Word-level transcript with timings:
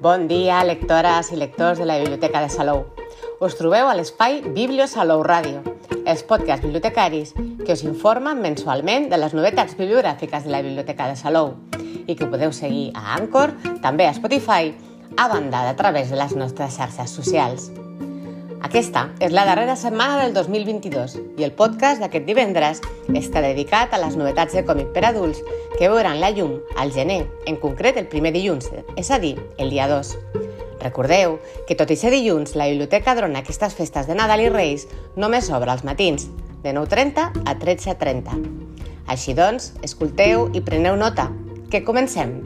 Bon 0.00 0.28
dia, 0.28 0.62
lectores 0.64 1.28
i 1.28 1.36
lectors 1.36 1.76
de 1.78 1.84
la 1.84 1.98
Biblioteca 1.98 2.40
de 2.40 2.48
Salou. 2.48 2.86
Us 3.44 3.52
trobeu 3.58 3.84
a 3.84 3.92
l'espai 3.92 4.38
Biblio 4.54 4.86
Salou 4.88 5.20
Ràdio, 5.20 5.60
els 6.08 6.22
podcasts 6.24 6.64
bibliotecaris 6.64 7.34
que 7.36 7.74
us 7.74 7.82
informen 7.84 8.40
mensualment 8.40 9.10
de 9.12 9.18
les 9.20 9.36
novetats 9.36 9.76
bibliogràfiques 9.76 10.48
de 10.48 10.54
la 10.54 10.62
Biblioteca 10.64 11.10
de 11.10 11.20
Salou 11.20 11.52
i 12.08 12.16
que 12.16 12.30
podeu 12.32 12.48
seguir 12.48 12.94
a 12.96 13.18
Anchor, 13.18 13.52
també 13.84 14.08
a 14.08 14.16
Spotify, 14.16 14.72
a 15.20 15.28
banda 15.28 15.66
de 15.68 15.76
través 15.76 16.08
de 16.08 16.16
les 16.16 16.32
nostres 16.32 16.80
xarxes 16.80 17.12
socials. 17.20 17.68
Aquesta 18.70 19.08
és 19.18 19.32
la 19.34 19.42
darrera 19.42 19.74
setmana 19.74 20.20
del 20.20 20.30
2022 20.30 21.16
i 21.40 21.42
el 21.42 21.50
podcast 21.58 21.98
d'aquest 21.98 22.22
divendres 22.22 22.78
està 23.18 23.40
dedicat 23.42 23.90
a 23.90 23.98
les 23.98 24.14
novetats 24.14 24.54
de 24.54 24.62
còmic 24.62 24.92
per 24.94 25.02
adults 25.08 25.40
que 25.72 25.88
veuran 25.90 26.20
la 26.22 26.30
llum 26.30 26.52
al 26.78 26.94
gener, 26.94 27.24
en 27.50 27.58
concret 27.58 27.98
el 27.98 28.06
primer 28.06 28.30
dilluns, 28.30 28.70
és 28.94 29.10
a 29.10 29.18
dir, 29.18 29.34
el 29.58 29.74
dia 29.74 29.90
2. 29.90 30.14
Recordeu 30.84 31.40
que 31.66 31.74
tot 31.74 31.90
i 31.90 31.98
ser 31.98 32.14
dilluns, 32.14 32.54
la 32.54 32.70
biblioteca 32.70 33.18
durant 33.18 33.34
aquestes 33.42 33.74
festes 33.74 34.06
de 34.06 34.14
Nadal 34.14 34.46
i 34.46 34.48
Reis 34.54 34.86
només 35.18 35.50
obre 35.50 35.74
als 35.74 35.82
matins, 35.82 36.30
de 36.62 36.70
9.30 36.70 37.26
a 37.42 37.58
13.30. 37.58 38.38
Així 39.10 39.34
doncs, 39.34 39.72
escolteu 39.82 40.46
i 40.54 40.62
preneu 40.62 40.94
nota, 40.94 41.26
que 41.74 41.82
comencem! 41.82 42.38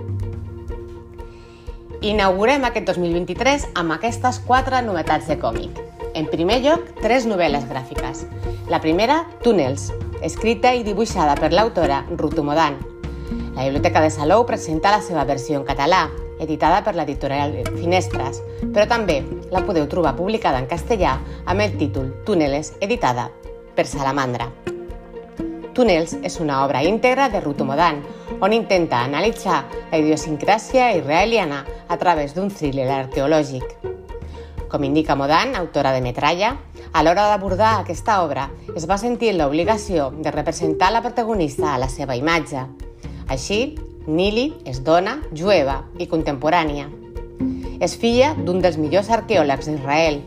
Inaugurem 2.01 2.65
aquest 2.65 2.95
2023 2.97 3.75
amb 3.77 4.01
aquestes 4.01 4.41
quatre 4.49 4.81
novetats 4.89 5.29
de 5.29 5.37
còmic. 5.37 5.84
En 6.15 6.29
primer 6.31 6.61
lloc, 6.63 6.85
tres 7.03 7.25
novel·les 7.27 7.65
gràfiques. 7.67 8.21
La 8.71 8.79
primera, 8.79 9.25
Túnels, 9.43 9.89
escrita 10.23 10.71
i 10.71 10.85
dibuixada 10.87 11.35
per 11.35 11.51
l'autora 11.51 12.05
Ruth 12.15 12.39
Modan. 12.39 12.77
La 13.57 13.65
Biblioteca 13.65 13.99
de 14.01 14.13
Salou 14.15 14.45
presenta 14.47 14.93
la 14.95 15.01
seva 15.03 15.25
versió 15.27 15.59
en 15.59 15.65
català, 15.67 16.05
editada 16.39 16.85
per 16.87 16.95
l'editorial 16.95 17.57
Finestres, 17.75 18.39
però 18.63 18.87
també 18.87 19.25
la 19.51 19.65
podeu 19.67 19.89
trobar 19.91 20.15
publicada 20.15 20.61
en 20.63 20.69
castellà 20.71 21.17
amb 21.47 21.65
el 21.67 21.75
títol 21.81 22.13
Túneles, 22.27 22.77
editada 22.81 23.33
per 23.75 23.89
Salamandra. 23.91 24.53
Túnels 25.75 26.15
és 26.23 26.39
una 26.39 26.61
obra 26.63 26.85
íntegra 26.87 27.27
de 27.33 27.41
Ruth 27.43 27.67
Modan, 27.67 28.05
on 28.39 28.55
intenta 28.55 29.03
analitzar 29.03 29.65
la 29.91 29.99
idiosincràsia 29.99 30.93
israeliana 30.95 31.65
a 31.89 31.99
través 31.99 32.39
d'un 32.39 32.55
thriller 32.55 32.87
arqueològic. 33.01 33.94
Com 34.69 34.85
indica 34.85 35.17
Modan, 35.17 35.55
autora 35.57 35.93
de 35.93 36.01
Metralla, 36.01 36.55
a 36.93 37.03
l'hora 37.03 37.27
d'abordar 37.31 37.81
aquesta 37.81 38.21
obra 38.25 38.49
es 38.77 38.87
va 38.91 38.99
sentir 38.99 39.33
l'obligació 39.35 40.11
de 40.17 40.31
representar 40.31 40.91
la 40.93 41.03
protagonista 41.03 41.75
a 41.75 41.79
la 41.79 41.89
seva 41.89 42.17
imatge. 42.17 42.65
Així, 43.29 43.77
Nili 44.07 44.51
és 44.69 44.83
dona, 44.85 45.19
jueva 45.33 45.81
i 45.99 46.07
contemporània. 46.07 46.89
És 47.81 47.97
filla 48.01 48.35
d'un 48.37 48.61
dels 48.65 48.77
millors 48.81 49.11
arqueòlegs 49.11 49.71
d'Israel, 49.71 50.21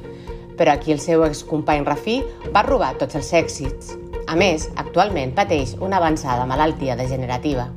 però 0.57 0.73
aquí 0.73 0.91
el 0.91 0.99
seu 0.99 1.23
excompany 1.27 1.85
Rafí 1.85 2.19
va 2.53 2.65
robar 2.65 2.95
tots 2.97 3.15
els 3.15 3.33
èxits. 3.33 3.93
A 4.27 4.35
més, 4.35 4.69
actualment 4.75 5.35
pateix 5.37 5.77
una 5.79 6.01
avançada 6.01 6.45
malaltia 6.49 6.97
degenerativa. 6.99 7.69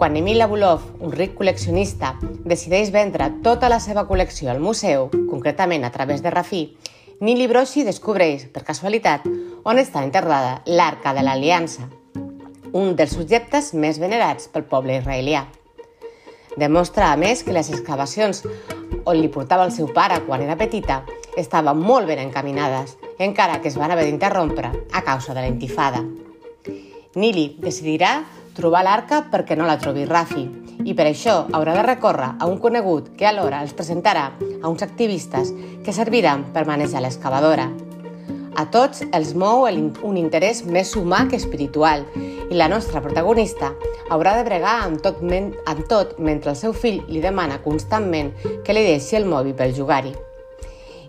Quan 0.00 0.16
Emil 0.16 0.40
Abulov, 0.40 0.80
un 1.04 1.10
ric 1.12 1.34
col·leccionista, 1.36 2.14
decideix 2.48 2.88
vendre 2.88 3.26
tota 3.44 3.68
la 3.68 3.76
seva 3.84 4.06
col·lecció 4.08 4.48
al 4.48 4.56
museu, 4.64 5.10
concretament 5.28 5.84
a 5.84 5.90
través 5.92 6.22
de 6.24 6.32
Rafí, 6.32 6.60
Nili 7.20 7.44
Broshi 7.50 7.84
descobreix, 7.84 8.46
per 8.48 8.62
casualitat, 8.64 9.26
on 9.60 9.76
està 9.76 10.00
enterrada 10.00 10.62
l'Arca 10.64 11.12
de 11.12 11.26
l'Aliança, 11.26 11.84
un 12.72 12.96
dels 12.96 13.12
subjectes 13.12 13.74
més 13.76 14.00
venerats 14.00 14.48
pel 14.48 14.64
poble 14.72 14.96
israelià. 15.02 15.44
Demostra, 16.56 17.12
a 17.12 17.20
més, 17.20 17.44
que 17.44 17.52
les 17.52 17.68
excavacions 17.68 18.46
on 19.04 19.20
li 19.20 19.28
portava 19.28 19.68
el 19.68 19.76
seu 19.76 19.92
pare 19.92 20.22
quan 20.24 20.48
era 20.48 20.56
petita 20.56 21.02
estaven 21.36 21.76
molt 21.76 22.08
ben 22.08 22.24
encaminades, 22.24 22.96
encara 23.18 23.60
que 23.60 23.68
es 23.68 23.76
van 23.76 23.92
haver 23.92 24.08
d'interrompre 24.08 24.72
a 24.96 25.04
causa 25.04 25.36
de 25.36 25.42
la 25.44 25.52
intifada. 25.52 26.06
Nili 27.20 27.50
decidirà 27.60 28.22
trobar 28.60 28.84
l'arca 28.84 29.24
perquè 29.32 29.56
no 29.56 29.66
la 29.66 29.78
trobi 29.80 30.04
Rafi 30.04 30.44
i 30.84 30.94
per 30.96 31.06
això 31.08 31.44
haurà 31.52 31.74
de 31.76 31.84
recórrer 31.86 32.34
a 32.38 32.48
un 32.48 32.58
conegut 32.60 33.12
que 33.16 33.28
alhora 33.28 33.62
els 33.64 33.74
presentarà 33.76 34.30
a 34.38 34.68
uns 34.68 34.84
activistes 34.84 35.52
que 35.84 35.96
serviran 35.96 36.46
per 36.54 36.66
manejar 36.68 37.02
l'excavadora. 37.04 37.68
A 38.60 38.66
tots 38.68 39.04
els 39.14 39.32
mou 39.38 39.64
un 39.64 40.16
interès 40.18 40.64
més 40.66 40.92
humà 40.96 41.26
que 41.30 41.38
espiritual 41.38 42.04
i 42.50 42.58
la 42.58 42.68
nostra 42.68 43.00
protagonista 43.00 43.70
haurà 44.10 44.34
de 44.36 44.44
bregar 44.44 44.80
amb 44.84 45.00
tot, 45.00 45.22
amb 45.22 45.86
tot 45.88 46.18
mentre 46.18 46.50
el 46.50 46.58
seu 46.58 46.74
fill 46.74 47.00
li 47.08 47.22
demana 47.22 47.60
constantment 47.62 48.34
que 48.66 48.74
li 48.74 48.84
deixi 48.88 49.16
el 49.16 49.28
mòbil 49.30 49.54
per 49.54 49.70
jugar-hi. 49.76 50.12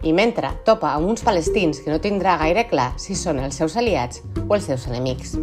I 0.03 0.13
mentre 0.13 0.53
topa 0.65 0.93
amb 0.95 1.09
uns 1.09 1.25
palestins 1.25 1.81
que 1.81 1.91
no 1.91 1.99
tindrà 2.01 2.37
gaire 2.41 2.67
clar 2.69 2.93
si 3.01 3.17
són 3.17 3.41
els 3.41 3.57
seus 3.57 3.77
aliats 3.77 4.23
o 4.47 4.55
els 4.55 4.65
seus 4.69 4.87
enemics. 4.89 5.37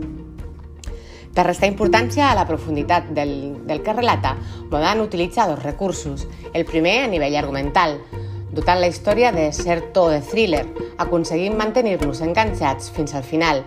Per 1.35 1.45
restar 1.47 1.69
importància 1.71 2.31
a 2.31 2.35
la 2.35 2.47
profunditat 2.49 3.11
del, 3.15 3.33
del 3.69 3.83
que 3.85 3.93
relata, 3.93 4.37
Modan 4.71 5.01
utilitza 5.01 5.47
dos 5.47 5.63
recursos. 5.63 6.27
El 6.53 6.65
primer 6.65 7.03
a 7.05 7.09
nivell 7.09 7.37
argumental, 7.37 7.99
dotant 8.53 8.81
la 8.81 8.89
història 8.91 9.31
de 9.33 9.51
cert 9.53 9.93
to 9.95 10.09
de 10.11 10.21
thriller, 10.25 10.65
aconseguint 10.99 11.57
mantenir-nos 11.57 12.23
enganxats 12.25 12.91
fins 12.91 13.15
al 13.15 13.25
final. 13.25 13.63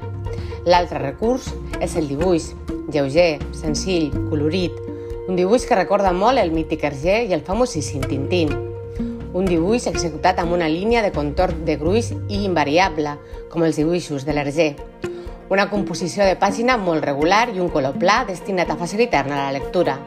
L'altre 0.66 1.00
recurs 1.00 1.52
és 1.80 1.96
el 1.98 2.10
dibuix, 2.10 2.52
lleuger, 2.94 3.40
senzill, 3.56 4.12
colorit, 4.30 4.76
un 5.28 5.38
dibuix 5.38 5.66
que 5.66 5.78
recorda 5.78 6.12
molt 6.14 6.42
el 6.42 6.52
mític 6.52 6.84
Hergé 6.84 7.22
i 7.30 7.34
el 7.38 7.46
famosíssim 7.46 8.04
Tintín. 8.04 8.52
Un 9.32 9.48
dibuix 9.48 9.88
executat 9.88 10.42
amb 10.42 10.52
una 10.58 10.68
línia 10.68 11.06
de 11.06 11.14
contorn 11.16 11.64
de 11.66 11.78
gruix 11.80 12.12
i 12.28 12.44
invariable, 12.44 13.16
com 13.50 13.64
els 13.64 13.80
dibuixos 13.80 14.28
de 14.28 14.36
l'Hergé 14.36 14.74
una 15.52 15.68
composició 15.68 16.24
de 16.24 16.38
pàgina 16.40 16.78
molt 16.80 17.04
regular 17.04 17.50
i 17.52 17.60
un 17.60 17.68
color 17.74 17.98
pla 18.00 18.22
destinat 18.28 18.70
a 18.72 18.78
facilitar-ne 18.80 19.36
la 19.36 19.52
lectura. 19.52 19.98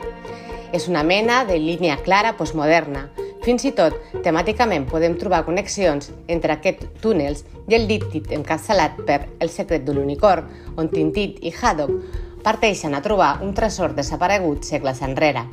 És 0.72 0.88
una 0.88 1.02
mena 1.04 1.42
de 1.44 1.58
línia 1.60 1.98
clara 2.00 2.32
postmoderna. 2.38 3.10
Fins 3.44 3.66
i 3.68 3.74
tot, 3.76 3.98
temàticament 4.24 4.86
podem 4.88 5.18
trobar 5.20 5.42
connexions 5.44 6.08
entre 6.32 6.56
aquests 6.56 6.88
túnels 7.04 7.44
i 7.68 7.76
el 7.76 7.84
díptit 7.90 8.32
encapçalat 8.32 9.04
per 9.04 9.20
El 9.38 9.52
secret 9.52 9.84
de 9.84 9.92
l'unicorn, 9.92 10.48
on 10.80 10.88
Tintit 10.88 11.44
i 11.44 11.52
Haddock 11.52 12.40
parteixen 12.44 12.96
a 12.96 13.04
trobar 13.04 13.34
un 13.44 13.52
tresor 13.52 13.92
desaparegut 13.92 14.64
segles 14.64 15.04
enrere. 15.04 15.44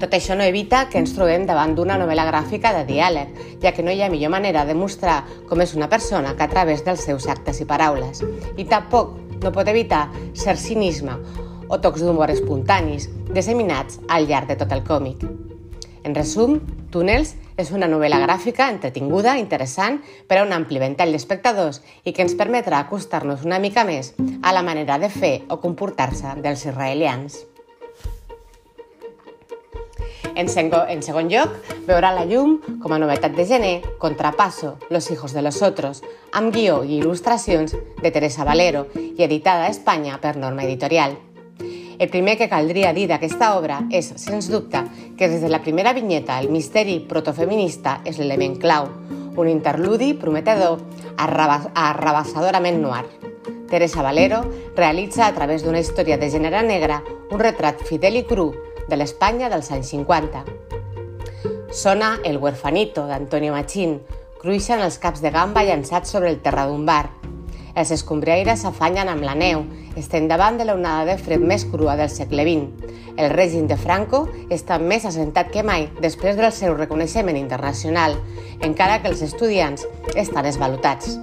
Tot 0.00 0.14
això 0.16 0.32
no 0.32 0.46
evita 0.48 0.86
que 0.88 0.96
ens 0.96 1.12
trobem 1.12 1.42
davant 1.44 1.74
d'una 1.76 1.98
novel·la 2.00 2.24
gràfica 2.30 2.72
de 2.72 2.86
diàleg, 2.88 3.34
ja 3.60 3.74
que 3.76 3.84
no 3.84 3.92
hi 3.92 4.00
ha 4.00 4.08
millor 4.08 4.32
manera 4.32 4.64
de 4.64 4.72
mostrar 4.72 5.18
com 5.50 5.60
és 5.60 5.74
una 5.76 5.90
persona 5.92 6.32
que 6.38 6.46
a 6.46 6.48
través 6.48 6.86
dels 6.86 7.04
seus 7.04 7.28
actes 7.28 7.60
i 7.60 7.68
paraules. 7.68 8.24
I 8.56 8.64
tampoc 8.64 9.12
no 9.42 9.52
pot 9.52 9.68
evitar 9.68 10.06
cert 10.32 10.60
cinisme 10.62 11.18
o 11.68 11.78
tocs 11.84 12.00
d'humor 12.00 12.32
espontanis 12.32 13.10
disseminats 13.28 14.00
al 14.08 14.24
llarg 14.26 14.48
de 14.48 14.56
tot 14.64 14.72
el 14.72 14.82
còmic. 14.88 15.28
En 16.00 16.16
resum, 16.16 16.56
Túnels 16.90 17.36
és 17.60 17.68
una 17.76 17.86
novel·la 17.86 18.22
gràfica 18.24 18.70
entretinguda, 18.72 19.36
interessant 19.38 20.00
per 20.26 20.40
a 20.40 20.46
un 20.46 20.56
ampli 20.56 20.80
ventall 20.80 21.12
d'espectadors 21.12 21.82
i 22.08 22.16
que 22.16 22.24
ens 22.24 22.34
permetrà 22.40 22.80
acostar-nos 22.80 23.44
una 23.44 23.60
mica 23.60 23.84
més 23.84 24.14
a 24.42 24.56
la 24.56 24.64
manera 24.64 24.98
de 24.98 25.12
fer 25.12 25.36
o 25.52 25.60
comportar-se 25.60 26.40
dels 26.40 26.64
israelians. 26.66 27.44
En, 30.40 30.48
sengo, 30.48 30.86
en 30.88 31.02
segon 31.04 31.28
lloc, 31.28 31.52
veurà 31.84 32.14
la 32.16 32.22
llum 32.24 32.54
com 32.80 32.94
a 32.96 32.98
novetat 32.98 33.34
de 33.36 33.44
gener 33.44 33.82
Contrapasso, 34.00 34.78
Los 34.88 35.10
hijos 35.10 35.34
de 35.34 35.42
los 35.42 35.60
otros, 35.60 36.00
amb 36.32 36.48
guió 36.54 36.78
i 36.80 36.96
il·lustracions 36.96 37.74
de 38.00 38.10
Teresa 38.10 38.46
Valero 38.48 38.86
i 38.96 39.20
editada 39.20 39.66
a 39.66 39.68
Espanya 39.68 40.16
per 40.16 40.38
Norma 40.40 40.64
Editorial. 40.64 41.18
El 41.98 42.08
primer 42.08 42.38
que 42.40 42.48
caldria 42.48 42.94
dir 42.96 43.04
d'aquesta 43.10 43.52
obra 43.58 43.82
és, 43.92 44.14
sens 44.16 44.48
dubte, 44.48 44.80
que 45.18 45.28
des 45.28 45.44
de 45.44 45.52
la 45.52 45.60
primera 45.60 45.92
vinyeta 45.92 46.40
el 46.40 46.48
misteri 46.48 47.02
protofeminista 47.04 47.98
és 48.08 48.16
l'element 48.16 48.56
clau, 48.56 48.88
un 49.36 49.52
interludi 49.52 50.14
prometedor 50.14 50.80
arrabassadorament 51.20 52.80
noir. 52.80 53.04
Teresa 53.70 54.02
Valero 54.02 54.42
realitza 54.76 55.26
a 55.26 55.32
través 55.32 55.62
d'una 55.64 55.80
història 55.80 56.18
de 56.18 56.28
gènere 56.28 56.60
negre 56.66 56.98
un 57.30 57.38
retrat 57.40 57.80
fidel 57.86 58.18
i 58.18 58.24
cru 58.26 58.50
de 58.90 58.98
l'Espanya 58.98 59.48
dels 59.48 59.70
anys 59.70 59.94
50. 59.94 60.42
Sona 61.70 62.18
El 62.26 62.36
huerfanito 62.42 63.06
d'Antonio 63.06 63.54
Machín, 63.54 64.00
cruixen 64.42 64.82
els 64.82 64.98
caps 64.98 65.22
de 65.22 65.30
gamba 65.30 65.62
llançats 65.64 66.10
sobre 66.10 66.28
el 66.34 66.42
terra 66.42 66.66
d'un 66.66 66.84
bar. 66.84 67.06
Els 67.78 67.92
escombriaires 67.94 68.64
s'afanyen 68.66 69.08
amb 69.08 69.22
la 69.22 69.36
neu, 69.38 69.62
estem 69.96 70.26
davant 70.28 70.58
de 70.58 70.66
l'onada 70.66 71.06
de 71.12 71.18
fred 71.22 71.40
més 71.40 71.64
crua 71.70 71.94
del 71.96 72.10
segle 72.10 72.42
XX. 72.42 72.90
El 73.16 73.30
règim 73.30 73.70
de 73.70 73.78
Franco 73.78 74.24
està 74.50 74.80
més 74.82 75.06
assentat 75.06 75.54
que 75.54 75.62
mai 75.62 75.86
després 76.02 76.36
del 76.36 76.50
seu 76.50 76.74
reconeixement 76.74 77.38
internacional, 77.38 78.18
encara 78.66 78.98
que 79.02 79.14
els 79.14 79.22
estudiants 79.22 79.86
estan 80.16 80.50
esvalutats. 80.50 81.20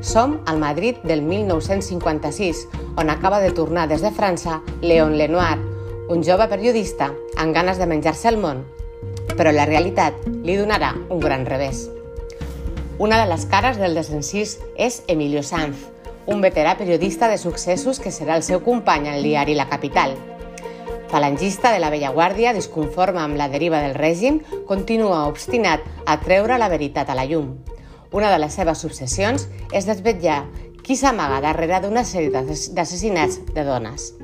Som 0.00 0.40
al 0.46 0.58
Madrid 0.58 0.96
del 1.02 1.22
1956, 1.22 2.68
on 2.96 3.10
acaba 3.10 3.40
de 3.40 3.50
tornar 3.50 3.88
des 3.88 4.02
de 4.02 4.10
França 4.10 4.62
Léon 4.80 5.18
Lenoir, 5.18 5.58
un 6.08 6.24
jove 6.24 6.48
periodista 6.48 7.12
amb 7.36 7.54
ganes 7.54 7.78
de 7.78 7.86
menjar-se 7.86 8.28
el 8.28 8.38
món 8.38 8.66
però 9.38 9.52
la 9.54 9.68
realitat 9.68 10.26
li 10.42 10.56
donarà 10.58 10.94
un 11.08 11.20
gran 11.22 11.46
revés. 11.46 11.86
Una 12.98 13.20
de 13.22 13.28
les 13.30 13.46
cares 13.46 13.78
del 13.78 13.94
desencís 13.94 14.56
és 14.76 15.04
Emilio 15.06 15.44
Sanz, 15.46 15.86
un 16.26 16.42
veterà 16.42 16.74
periodista 16.76 17.28
de 17.30 17.38
successos 17.38 18.02
que 18.02 18.10
serà 18.10 18.34
el 18.36 18.42
seu 18.42 18.60
company 18.66 19.06
al 19.08 19.22
diari 19.22 19.54
La 19.54 19.68
Capital. 19.70 20.16
Falangista 21.08 21.70
de 21.72 21.78
la 21.78 21.88
vella 21.88 22.10
guàrdia, 22.12 22.52
disconforme 22.52 23.22
amb 23.22 23.38
la 23.38 23.48
deriva 23.48 23.78
del 23.80 23.94
règim, 23.94 24.42
continua 24.66 25.28
obstinat 25.30 25.86
a 26.04 26.18
treure 26.20 26.58
la 26.58 26.68
veritat 26.68 27.08
a 27.08 27.16
la 27.16 27.24
llum. 27.24 27.54
Una 28.10 28.30
de 28.32 28.38
les 28.40 28.54
seves 28.56 28.84
obsessions 28.88 29.48
és 29.76 29.86
desvetllar 29.88 30.42
qui 30.82 30.96
s'amaga 30.96 31.42
darrere 31.44 31.82
d'una 31.84 32.04
sèrie 32.08 32.32
d'assassinats 32.32 33.42
de 33.52 33.64
dones. 33.66 34.14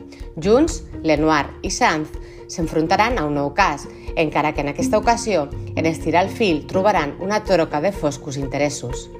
Junts, 0.40 0.80
Lenoir 1.04 1.44
i 1.62 1.70
Sanz 1.70 2.14
s'enfrontaran 2.48 3.18
a 3.18 3.26
un 3.28 3.36
nou 3.36 3.52
cas, 3.54 3.84
encara 4.16 4.54
que 4.54 4.64
en 4.64 4.72
aquesta 4.72 4.98
ocasió, 4.98 5.48
en 5.76 5.86
estirar 5.86 6.24
el 6.24 6.32
fil, 6.32 6.64
trobaran 6.66 7.16
una 7.20 7.42
troca 7.44 7.80
de 7.84 7.92
foscos 7.92 8.38
interessos. 8.40 9.10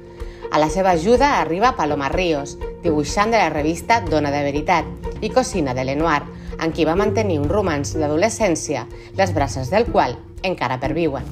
A 0.51 0.59
la 0.59 0.69
seva 0.69 0.91
ajuda 0.91 1.39
arriba 1.39 1.75
Paloma 1.75 2.09
Ríos, 2.09 2.57
dibuixant 2.81 3.33
de 3.33 3.37
la 3.37 3.49
revista 3.49 4.01
Dona 4.01 4.31
de 4.33 4.43
Veritat 4.45 5.21
i 5.21 5.29
cosina 5.29 5.73
de 5.73 5.85
Lenoir, 5.85 6.23
en 6.61 6.71
qui 6.71 6.85
va 6.85 6.95
mantenir 6.95 7.39
un 7.41 7.49
romans 7.49 7.93
d'adolescència, 7.93 8.87
les 9.17 9.33
braces 9.33 9.69
del 9.69 9.85
qual 9.91 10.17
encara 10.43 10.79
perviuen. 10.79 11.25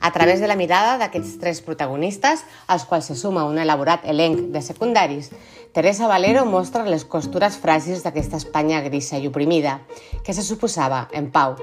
A 0.00 0.12
través 0.12 0.40
de 0.40 0.46
la 0.46 0.56
mirada 0.56 0.96
d'aquests 0.98 1.38
tres 1.42 1.60
protagonistes, 1.60 2.44
als 2.66 2.84
quals 2.84 3.10
se 3.10 3.16
suma 3.18 3.46
un 3.48 3.58
elaborat 3.58 4.04
elenc 4.06 4.52
de 4.54 4.62
secundaris, 4.62 5.32
Teresa 5.72 6.08
Valero 6.08 6.44
mostra 6.46 6.84
les 6.86 7.04
costures 7.04 7.58
fràgils 7.58 8.04
d'aquesta 8.04 8.38
Espanya 8.38 8.80
grisa 8.80 9.18
i 9.18 9.26
oprimida, 9.26 9.80
que 10.24 10.34
se 10.34 10.42
suposava 10.42 11.08
en 11.12 11.30
pau. 11.34 11.56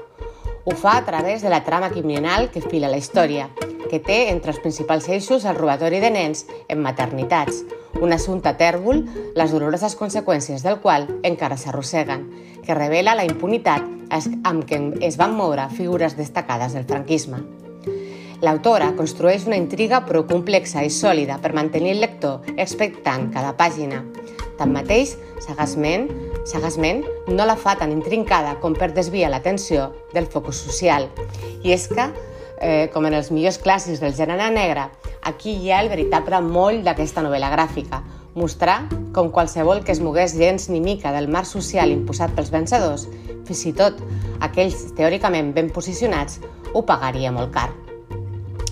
Ho 0.64 0.74
fa 0.74 0.96
a 0.98 1.04
través 1.04 1.42
de 1.42 1.50
la 1.50 1.62
trama 1.64 1.90
criminal 1.90 2.50
que 2.50 2.60
fila 2.60 2.88
la 2.88 2.98
història, 2.98 3.48
que 3.90 4.00
té 4.02 4.28
entre 4.30 4.50
els 4.52 4.60
principals 4.60 5.08
eixos 5.08 5.44
el 5.44 5.56
robatori 5.56 6.00
de 6.02 6.10
nens 6.10 6.44
en 6.68 6.82
maternitats, 6.82 7.62
un 8.00 8.12
assumpte 8.12 8.52
tèrbol, 8.58 9.04
les 9.38 9.52
doloroses 9.54 9.96
conseqüències 9.96 10.64
del 10.66 10.80
qual 10.82 11.06
encara 11.22 11.56
s'arrosseguen, 11.56 12.26
que 12.66 12.74
revela 12.74 13.14
la 13.14 13.24
impunitat 13.24 13.86
amb 14.44 14.66
què 14.66 14.80
es 15.06 15.16
van 15.16 15.38
moure 15.38 15.70
figures 15.70 16.18
destacades 16.18 16.74
del 16.74 16.84
franquisme. 16.84 17.65
L'autora 18.44 18.90
construeix 18.96 19.46
una 19.48 19.56
intriga 19.56 20.02
prou 20.04 20.26
complexa 20.28 20.82
i 20.84 20.90
sòlida 20.92 21.38
per 21.40 21.54
mantenir 21.56 21.94
el 21.94 22.02
lector 22.04 22.44
expectant 22.56 23.30
cada 23.32 23.54
pàgina. 23.56 24.02
Tanmateix, 24.58 25.14
sagaçment, 25.44 26.08
sagaçment 26.48 27.02
no 27.28 27.46
la 27.48 27.56
fa 27.56 27.76
tan 27.80 27.92
intrincada 27.92 28.56
com 28.60 28.76
per 28.76 28.92
desviar 28.96 29.30
l'atenció 29.32 29.90
del 30.12 30.28
focus 30.32 30.60
social. 30.68 31.08
I 31.62 31.72
és 31.72 31.88
que, 31.88 32.10
eh, 32.60 32.90
com 32.92 33.06
en 33.06 33.14
els 33.14 33.30
millors 33.30 33.60
clàssics 33.60 34.00
del 34.00 34.14
gènere 34.14 34.50
negre, 34.50 34.90
aquí 35.22 35.56
hi 35.56 35.72
ha 35.72 35.80
el 35.80 35.88
veritable 35.88 36.40
moll 36.40 36.82
d'aquesta 36.84 37.22
novel·la 37.22 37.50
gràfica, 37.50 38.02
mostrar 38.34 38.86
com 39.12 39.30
qualsevol 39.30 39.82
que 39.82 39.92
es 39.92 40.00
mogués 40.00 40.36
gens 40.36 40.68
ni 40.68 40.80
mica 40.80 41.12
del 41.12 41.28
mar 41.28 41.46
social 41.46 41.90
imposat 41.90 42.36
pels 42.36 42.52
vencedors, 42.52 43.08
fins 43.46 43.64
i 43.64 43.72
tot 43.72 43.96
aquells 44.40 44.92
teòricament 44.94 45.54
ben 45.54 45.70
posicionats, 45.70 46.40
ho 46.74 46.82
pagaria 46.82 47.32
molt 47.32 47.52
car. 47.52 47.85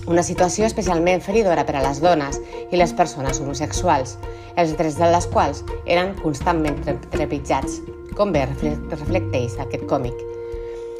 Una 0.05 0.21
situació 0.21 0.67
especialment 0.67 1.23
feridora 1.25 1.63
per 1.65 1.79
a 1.79 1.81
les 1.81 1.97
dones 1.97 2.37
i 2.69 2.77
les 2.77 2.91
persones 2.93 3.39
homosexuals, 3.41 4.19
els 4.53 4.75
drets 4.77 4.99
de 5.01 5.09
les 5.09 5.25
quals 5.33 5.63
eren 5.89 6.13
constantment 6.19 6.77
trepitjats, 7.09 7.79
com 8.13 8.29
bé 8.35 8.43
reflecteix 8.45 9.57
aquest 9.63 9.87
còmic. 9.89 10.13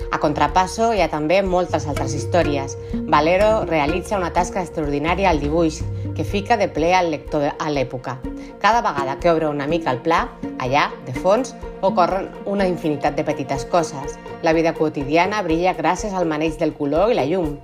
A 0.10 0.18
contrapasso 0.24 0.90
hi 0.94 1.04
ha 1.04 1.10
també 1.12 1.38
moltes 1.46 1.86
altres 1.92 2.16
històries. 2.18 2.74
Valero 3.12 3.66
realitza 3.70 4.18
una 4.18 4.32
tasca 4.34 4.64
extraordinària 4.64 5.30
al 5.30 5.42
dibuix, 5.44 5.82
que 6.18 6.26
fica 6.26 6.58
de 6.58 6.70
ple 6.72 6.94
al 6.96 7.12
lector 7.14 7.52
a 7.52 7.70
l'època. 7.70 8.18
Cada 8.62 8.82
vegada 8.82 9.20
que 9.20 9.30
obre 9.30 9.50
una 9.54 9.68
mica 9.68 9.92
el 9.92 10.02
pla, 10.02 10.24
allà, 10.58 10.90
de 11.06 11.14
fons, 11.14 11.54
ocorren 11.86 12.32
una 12.50 12.66
infinitat 12.66 13.18
de 13.20 13.26
petites 13.28 13.70
coses. 13.70 14.18
La 14.42 14.54
vida 14.54 14.74
quotidiana 14.74 15.44
brilla 15.46 15.78
gràcies 15.78 16.14
al 16.16 16.26
maneig 16.26 16.58
del 16.58 16.74
color 16.74 17.12
i 17.12 17.20
la 17.20 17.30
llum, 17.30 17.58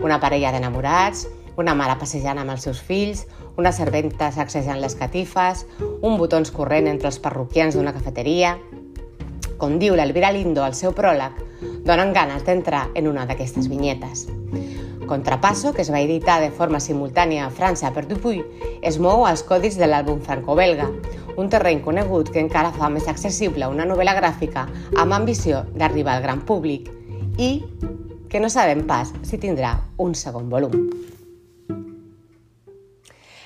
una 0.00 0.18
parella 0.20 0.52
d'enamorats, 0.52 1.26
una 1.60 1.74
mare 1.76 1.96
passejant 2.00 2.40
amb 2.40 2.54
els 2.54 2.64
seus 2.64 2.80
fills, 2.80 3.26
una 3.60 3.72
serventa 3.72 4.30
sacsejant 4.32 4.80
les 4.80 4.96
catifes, 4.96 5.66
un 6.00 6.16
botons 6.18 6.52
corrent 6.54 6.88
entre 6.88 7.10
els 7.12 7.20
parroquians 7.22 7.76
d'una 7.76 7.96
cafeteria... 7.96 8.58
Com 9.60 9.74
diu 9.76 9.92
l'Elvira 9.92 10.30
Lindo 10.32 10.62
al 10.64 10.72
seu 10.72 10.94
pròleg, 10.96 11.34
donen 11.84 12.14
ganes 12.16 12.46
d'entrar 12.46 12.86
en 12.96 13.10
una 13.10 13.26
d'aquestes 13.28 13.66
vinyetes. 13.68 14.22
Contrapasso, 15.04 15.74
que 15.76 15.82
es 15.84 15.90
va 15.92 16.00
editar 16.00 16.38
de 16.40 16.48
forma 16.48 16.80
simultània 16.80 17.44
a 17.44 17.50
França 17.52 17.90
per 17.92 18.06
Dupuy, 18.08 18.40
es 18.80 18.96
mou 18.96 19.26
als 19.28 19.42
codis 19.44 19.76
de 19.76 19.84
l'àlbum 19.84 20.22
franco-belga, 20.24 20.88
un 21.36 21.52
terreny 21.52 21.82
conegut 21.84 22.32
que 22.32 22.40
encara 22.40 22.72
fa 22.72 22.88
més 22.88 23.08
accessible 23.12 23.68
una 23.68 23.84
novel·la 23.84 24.16
gràfica 24.16 24.64
amb 24.96 25.12
ambició 25.12 25.66
d'arribar 25.74 26.16
al 26.16 26.24
gran 26.24 26.40
públic 26.48 26.88
i 27.36 27.50
que 28.30 28.40
no 28.40 28.48
sabem 28.48 28.86
pas 28.86 29.10
si 29.26 29.36
tindrà 29.42 29.74
un 29.98 30.14
segon 30.14 30.48
volum. 30.48 30.86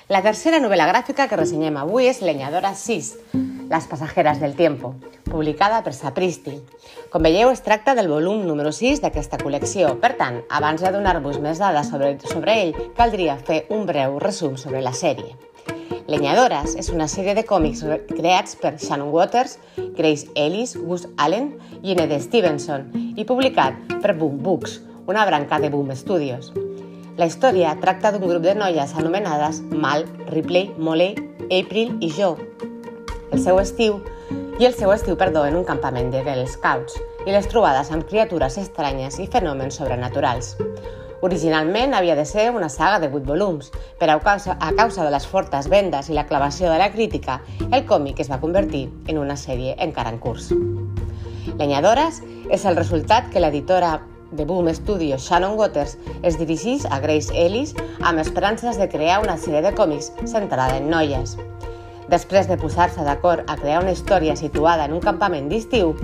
La 0.07 0.21
tercera 0.21 0.59
novel·la 0.61 0.85
gràfica 0.85 1.25
que 1.25 1.37
ressenyem 1.39 1.79
avui 1.81 2.05
és 2.05 2.21
Leñadora 2.21 2.75
6, 2.77 3.07
Les 3.65 3.87
passajeres 3.89 4.37
del 4.37 4.53
tiempo, 4.53 4.91
publicada 5.25 5.79
per 5.81 5.95
Sapristi. 5.97 6.53
Com 7.09 7.25
veieu, 7.25 7.49
es 7.49 7.63
tracta 7.65 7.95
del 7.97 8.11
volum 8.11 8.43
número 8.45 8.69
6 8.69 9.01
d'aquesta 9.01 9.39
col·lecció. 9.41 9.95
Per 10.03 10.13
tant, 10.19 10.43
abans 10.53 10.85
de 10.85 10.91
donar-vos 10.93 11.41
més 11.41 11.57
dades 11.57 11.89
sobre, 11.89 12.13
sobre 12.29 12.59
ell, 12.61 12.77
caldria 12.93 13.39
fer 13.41 13.63
un 13.73 13.89
breu 13.89 14.19
resum 14.21 14.61
sobre 14.61 14.85
la 14.85 14.93
sèrie. 14.93 15.33
Leñadores 16.15 16.77
és 16.79 16.87
una 16.93 17.09
sèrie 17.11 17.33
de 17.35 17.41
còmics 17.43 17.81
creats 18.07 18.55
per 18.61 18.69
Shannon 18.79 19.09
Waters, 19.11 19.57
Grace 19.97 20.29
Ellis, 20.39 20.71
Gus 20.79 21.03
Allen 21.19 21.49
i 21.83 21.91
N.D. 21.91 22.21
Stevenson 22.23 22.85
i 23.19 23.25
publicat 23.27 23.75
per 23.99 24.13
Boom 24.15 24.37
Books, 24.45 24.77
una 25.11 25.25
branca 25.27 25.59
de 25.59 25.67
Boom 25.73 25.91
Studios. 25.99 26.53
La 27.19 27.27
història 27.27 27.73
tracta 27.83 28.13
d'un 28.15 28.23
grup 28.29 28.47
de 28.47 28.55
noies 28.55 28.95
anomenades 28.95 29.59
Mal, 29.75 30.07
Ripley, 30.31 30.69
Molly, 30.77 31.11
April 31.49 31.97
i 31.99 32.13
Joe. 32.15 32.47
El 33.35 33.43
seu 33.43 33.59
estiu 33.59 33.99
i 34.55 34.69
el 34.69 34.77
seu 34.77 34.95
estiu, 34.95 35.19
perdó, 35.19 35.43
en 35.43 35.59
un 35.59 35.67
campament 35.67 36.13
de 36.15 36.23
Girl 36.23 36.47
Scouts 36.47 36.95
i 37.25 37.35
les 37.35 37.51
trobades 37.51 37.91
amb 37.91 38.07
criatures 38.07 38.55
estranyes 38.63 39.19
i 39.19 39.27
fenòmens 39.27 39.83
sobrenaturals. 39.83 40.55
Originalment 41.21 41.93
havia 41.95 42.15
de 42.15 42.25
ser 42.25 42.49
una 42.51 42.69
saga 42.69 42.99
de 42.99 43.07
8 43.07 43.23
volums, 43.25 43.71
però 43.99 44.17
a 44.17 44.23
causa, 44.23 44.57
a 44.59 44.73
causa 44.75 45.05
de 45.05 45.11
les 45.13 45.27
fortes 45.27 45.69
vendes 45.71 46.09
i 46.09 46.17
la 46.17 46.25
clavació 46.27 46.71
de 46.71 46.79
la 46.81 46.91
crítica, 46.91 47.39
el 47.71 47.85
còmic 47.85 48.19
es 48.19 48.31
va 48.31 48.41
convertir 48.41 48.89
en 49.07 49.21
una 49.21 49.37
sèrie 49.39 49.75
encara 49.79 50.11
en 50.11 50.19
curs. 50.19 50.51
Lenyadores 51.57 52.21
és 52.51 52.65
el 52.65 52.75
resultat 52.75 53.31
que 53.31 53.39
l'editora 53.39 53.99
de 54.35 54.45
Boom 54.45 54.67
Studios 54.73 55.23
Shannon 55.29 55.55
Waters 55.57 55.97
es 56.23 56.37
dirigís 56.37 56.85
a 56.85 56.99
Grace 56.99 57.31
Ellis 57.33 57.73
amb 58.01 58.19
esperances 58.19 58.77
de 58.77 58.89
crear 58.89 59.21
una 59.23 59.37
sèrie 59.37 59.61
de 59.63 59.71
còmics 59.77 60.11
centrada 60.25 60.77
en 60.77 60.89
noies. 60.91 61.37
Després 62.09 62.45
de 62.45 62.57
posar-se 62.61 63.01
d'acord 63.01 63.47
a 63.49 63.55
crear 63.57 63.81
una 63.81 63.93
història 63.95 64.35
situada 64.37 64.85
en 64.85 64.93
un 64.93 65.01
campament 65.01 65.47
d'estiu, 65.49 65.95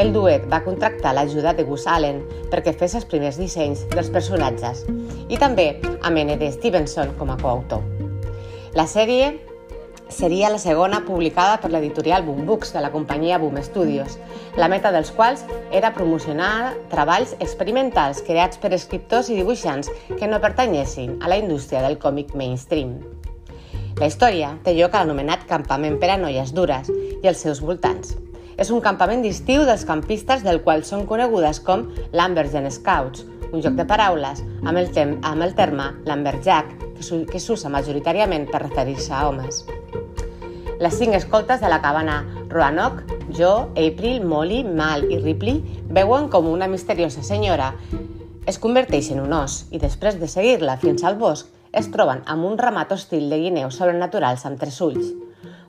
el 0.00 0.14
duet 0.14 0.46
va 0.48 0.62
contractar 0.64 1.12
l'ajuda 1.12 1.52
de 1.56 1.66
Gus 1.68 1.84
Allen 1.86 2.22
perquè 2.52 2.72
fes 2.72 2.96
els 2.96 3.04
primers 3.10 3.36
dissenys 3.40 3.84
dels 3.92 4.08
personatges 4.14 4.86
i 5.28 5.36
també 5.36 5.74
amb 6.00 6.16
N.D. 6.16 6.48
Stevenson 6.56 7.12
com 7.20 7.30
a 7.30 7.38
coautor. 7.42 7.84
La 8.72 8.86
sèrie 8.88 9.34
seria 10.10 10.50
la 10.50 10.58
segona 10.58 11.04
publicada 11.04 11.60
per 11.60 11.70
l'editorial 11.70 12.24
Boom 12.24 12.46
Books 12.46 12.72
de 12.74 12.80
la 12.80 12.90
companyia 12.90 13.38
Boom 13.38 13.60
Studios, 13.62 14.16
la 14.56 14.68
meta 14.68 14.90
dels 14.96 15.12
quals 15.14 15.44
era 15.70 15.92
promocionar 15.94 16.74
treballs 16.90 17.36
experimentals 17.38 18.24
creats 18.26 18.58
per 18.58 18.72
escriptors 18.74 19.30
i 19.30 19.38
dibuixants 19.38 19.92
que 20.16 20.26
no 20.30 20.42
pertanyessin 20.42 21.18
a 21.20 21.30
la 21.30 21.38
indústria 21.38 21.84
del 21.86 21.98
còmic 21.98 22.34
mainstream. 22.34 22.96
La 24.00 24.08
història 24.08 24.54
té 24.64 24.72
lloc 24.72 24.94
a 24.96 25.02
l'anomenat 25.02 25.42
campament 25.48 25.98
per 26.00 26.08
a 26.14 26.16
noies 26.16 26.54
dures 26.56 26.86
i 26.88 27.28
els 27.28 27.42
seus 27.44 27.58
voltants. 27.60 28.14
És 28.56 28.70
un 28.72 28.80
campament 28.80 29.20
d'estiu 29.20 29.66
dels 29.68 29.84
campistes 29.84 30.40
del 30.46 30.62
qual 30.64 30.86
són 30.88 31.04
conegudes 31.10 31.60
com 31.66 31.84
Lambergen 32.16 32.70
Scouts, 32.72 33.26
un 33.52 33.60
joc 33.60 33.76
de 33.76 33.84
paraules 33.84 34.40
amb 34.64 34.80
el, 34.80 34.88
tem 34.96 35.18
amb 35.20 35.44
el 35.44 35.52
terme 35.58 35.90
Lamberjack, 36.08 36.72
que 37.28 37.40
s'usa 37.44 37.68
majoritàriament 37.72 38.48
per 38.48 38.62
referir-se 38.64 39.12
a 39.12 39.26
homes. 39.28 39.66
Les 40.80 40.96
cinc 40.96 41.20
escoltes 41.20 41.60
de 41.60 41.68
la 41.68 41.82
cabana 41.84 42.22
Roanoke, 42.48 43.20
Jo, 43.36 43.68
April, 43.76 44.24
Molly, 44.24 44.64
Mal 44.64 45.04
i 45.12 45.20
Ripley 45.20 45.60
veuen 45.92 46.32
com 46.32 46.48
una 46.48 46.72
misteriosa 46.72 47.20
senyora 47.22 47.74
es 48.48 48.58
converteix 48.58 49.12
en 49.12 49.20
un 49.22 49.36
os 49.36 49.66
i 49.70 49.78
després 49.78 50.16
de 50.18 50.26
seguir-la 50.26 50.80
fins 50.80 51.04
al 51.04 51.20
bosc 51.20 51.59
es 51.72 51.90
troben 51.94 52.22
amb 52.26 52.46
un 52.46 52.58
ramat 52.58 52.92
hostil 52.92 53.28
de 53.30 53.38
guineus 53.38 53.76
sobrenaturals 53.78 54.46
amb 54.46 54.58
tres 54.60 54.80
ulls. 54.82 55.12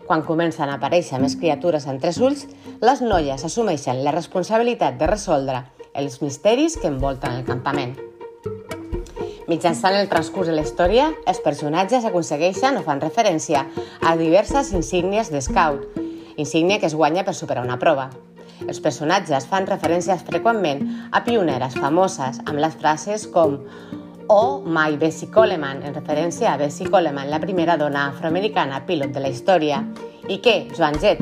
Quan 0.08 0.24
comencen 0.26 0.70
a 0.70 0.78
aparèixer 0.80 1.20
més 1.22 1.38
criatures 1.40 1.86
amb 1.88 2.02
tres 2.02 2.18
ulls, 2.20 2.48
les 2.82 3.04
noies 3.06 3.46
assumeixen 3.46 4.02
la 4.04 4.14
responsabilitat 4.16 4.98
de 4.98 5.10
resoldre 5.12 5.62
els 5.94 6.22
misteris 6.22 6.78
que 6.80 6.90
envolten 6.90 7.38
el 7.38 7.46
campament. 7.46 7.94
Mitjançant 9.52 9.98
el 10.00 10.10
transcurs 10.10 10.48
de 10.48 10.56
la 10.56 10.64
història, 10.64 11.10
els 11.28 11.42
personatges 11.44 12.06
aconsegueixen 12.08 12.80
o 12.80 12.84
fan 12.86 13.02
referència 13.04 13.66
a 14.02 14.16
diverses 14.18 14.72
insígnies 14.72 15.32
d'Scout, 15.32 16.00
insígnia 16.38 16.80
que 16.80 16.88
es 16.88 16.96
guanya 16.96 17.26
per 17.28 17.36
superar 17.36 17.66
una 17.66 17.80
prova. 17.80 18.10
Els 18.68 18.80
personatges 18.80 19.48
fan 19.50 19.68
referències 19.68 20.22
freqüentment 20.24 20.86
a 21.12 21.24
pioneres 21.26 21.76
famoses 21.76 22.40
amb 22.46 22.62
les 22.64 22.78
frases 22.80 23.28
com 23.34 23.58
o 24.34 24.62
My 24.66 24.96
Bessie 24.96 25.28
Coleman, 25.30 25.82
en 25.84 25.92
referència 25.94 26.54
a 26.54 26.58
Bessie 26.58 26.88
Coleman, 26.88 27.28
la 27.28 27.42
primera 27.44 27.76
dona 27.76 28.06
afroamericana 28.14 28.78
pilot 28.88 29.12
de 29.12 29.20
la 29.20 29.28
història, 29.28 29.82
i 30.32 30.38
que 30.40 30.70
Joan 30.72 30.96
Jett, 31.04 31.20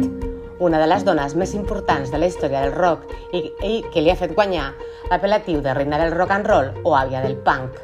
una 0.62 0.78
de 0.78 0.86
les 0.86 1.02
dones 1.08 1.34
més 1.34 1.56
importants 1.58 2.12
de 2.14 2.20
la 2.22 2.30
història 2.30 2.62
del 2.62 2.76
rock 2.76 3.10
i, 3.34 3.42
i 3.66 3.74
que 3.90 4.04
li 4.06 4.14
ha 4.14 4.18
fet 4.20 4.36
guanyar 4.38 4.68
l'apel·latiu 5.10 5.64
de 5.66 5.74
reina 5.74 5.98
del 5.98 6.14
rock 6.14 6.38
and 6.38 6.52
roll 6.54 6.70
o 6.84 6.94
àvia 6.94 7.24
del 7.26 7.40
punk. 7.42 7.82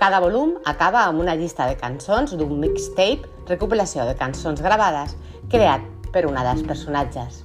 Cada 0.00 0.24
volum 0.24 0.56
acaba 0.64 1.04
amb 1.04 1.20
una 1.20 1.36
llista 1.36 1.68
de 1.68 1.76
cançons 1.76 2.32
d'un 2.32 2.56
mixtape, 2.64 3.28
recopilació 3.50 4.08
de 4.08 4.16
cançons 4.16 4.64
gravades, 4.64 5.18
creat 5.52 5.84
per 6.14 6.24
una 6.24 6.48
dels 6.48 6.64
personatges. 6.64 7.44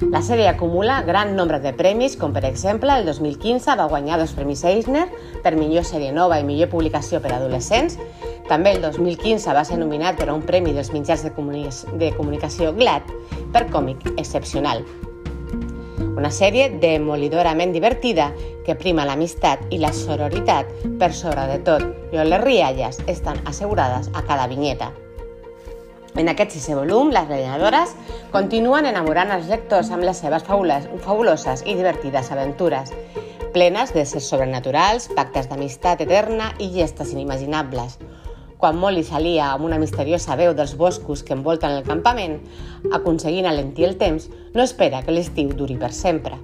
La 0.00 0.20
sèrie 0.20 0.44
acumula 0.50 1.00
gran 1.06 1.30
nombre 1.36 1.56
de 1.64 1.70
premis, 1.72 2.18
com 2.20 2.34
per 2.36 2.42
exemple 2.44 2.92
el 2.92 3.06
2015 3.08 3.76
va 3.80 3.86
guanyar 3.88 4.18
dos 4.20 4.34
premis 4.36 4.60
Eisner 4.68 5.06
per 5.40 5.54
millor 5.56 5.86
sèrie 5.88 6.10
nova 6.12 6.36
i 6.36 6.44
millor 6.44 6.68
publicació 6.68 7.22
per 7.24 7.30
a 7.32 7.38
adolescents. 7.38 7.96
També 8.44 8.74
el 8.76 8.82
2015 8.84 9.54
va 9.56 9.62
ser 9.64 9.78
nominat 9.80 10.18
per 10.20 10.28
a 10.28 10.34
un 10.34 10.44
premi 10.44 10.74
dels 10.76 10.92
mitjans 10.92 11.24
de, 11.24 11.32
comunicació, 11.32 11.96
de 11.96 12.10
comunicació 12.12 12.74
GLAD 12.76 13.08
per 13.56 13.64
còmic 13.72 14.04
excepcional. 14.18 14.84
Una 16.04 16.28
sèrie 16.28 16.68
demolidorament 16.76 17.72
divertida 17.72 18.28
que 18.68 18.76
prima 18.76 19.08
l'amistat 19.08 19.64
i 19.72 19.80
la 19.80 19.94
sororitat 19.96 20.76
per 21.00 21.14
sobre 21.16 21.48
de 21.48 21.58
tot 21.64 22.12
i 22.12 22.20
on 22.20 22.28
les 22.28 22.44
rialles 22.44 23.00
estan 23.08 23.40
assegurades 23.48 24.12
a 24.12 24.28
cada 24.28 24.44
vinyeta. 24.52 24.92
En 26.16 26.30
aquest 26.32 26.54
sisè 26.54 26.72
volum, 26.72 27.10
les 27.12 27.26
renyadores 27.28 27.90
continuen 28.32 28.86
enamorant 28.88 29.34
els 29.34 29.50
lectors 29.52 29.90
amb 29.92 30.06
les 30.08 30.16
seves 30.22 30.46
fabuloses 30.48 31.62
i 31.68 31.74
divertides 31.76 32.30
aventures, 32.32 32.92
plenes 33.52 33.92
de 33.92 34.04
sers 34.08 34.30
sobrenaturals, 34.32 35.10
pactes 35.12 35.50
d'amistat 35.50 36.06
eterna 36.06 36.54
i 36.56 36.70
gestes 36.72 37.12
inimaginables. 37.12 37.98
Quan 38.56 38.80
Molly 38.80 39.04
s'alia 39.04 39.50
amb 39.52 39.68
una 39.68 39.76
misteriosa 39.76 40.38
veu 40.40 40.54
dels 40.56 40.72
boscos 40.80 41.20
que 41.22 41.36
envolten 41.36 41.76
el 41.76 41.84
campament, 41.84 42.38
aconseguint 42.96 43.50
alentir 43.50 43.84
el 43.90 43.98
temps, 44.00 44.30
no 44.56 44.64
espera 44.64 45.02
que 45.04 45.12
l'estiu 45.12 45.52
duri 45.52 45.76
per 45.76 45.92
sempre. 45.92 46.40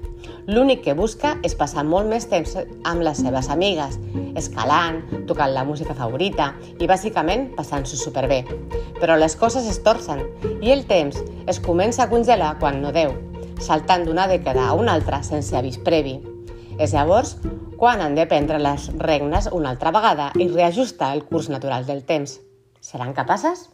L'únic 0.51 0.81
que 0.83 0.95
busca 0.99 1.37
és 1.47 1.55
passar 1.55 1.85
molt 1.87 2.09
més 2.11 2.25
temps 2.27 2.57
amb 2.59 3.05
les 3.07 3.21
seves 3.23 3.47
amigues, 3.55 3.95
escalant, 4.35 4.99
tocant 5.29 5.53
la 5.55 5.63
música 5.63 5.95
favorita 5.95 6.49
i 6.83 6.89
bàsicament 6.91 7.53
passant-s'ho 7.55 7.99
superbé. 8.01 8.41
Però 8.99 9.15
les 9.19 9.37
coses 9.39 9.69
es 9.71 9.79
torcen 9.87 10.25
i 10.59 10.73
el 10.75 10.83
temps 10.91 11.21
es 11.47 11.61
comença 11.63 12.03
a 12.03 12.11
congelar 12.11 12.57
quan 12.59 12.81
no 12.83 12.91
deu, 12.91 13.15
saltant 13.63 14.03
d'una 14.07 14.27
dècada 14.27 14.67
a 14.67 14.75
una 14.75 14.97
altra 14.99 15.23
sense 15.23 15.55
avís 15.55 15.79
previ. 15.79 16.19
És 16.79 16.91
llavors 16.97 17.37
quan 17.79 18.03
han 18.03 18.19
de 18.19 18.27
prendre 18.27 18.59
les 18.59 18.89
regnes 18.99 19.47
una 19.53 19.71
altra 19.71 19.95
vegada 19.95 20.33
i 20.35 20.49
reajustar 20.51 21.13
el 21.15 21.23
curs 21.29 21.53
natural 21.55 21.87
del 21.87 22.03
temps. 22.03 22.41
Seran 22.83 23.15
capaces? 23.15 23.69